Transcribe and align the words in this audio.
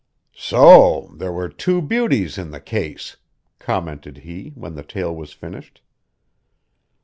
"So 0.35 1.13
there 1.15 1.31
were 1.31 1.47
two 1.47 1.79
beauties 1.79 2.39
in 2.39 2.49
the 2.49 2.59
case!" 2.59 3.17
commented 3.59 4.17
he, 4.17 4.49
when 4.55 4.73
the 4.73 4.81
tale 4.81 5.15
was 5.15 5.31
finished. 5.31 5.79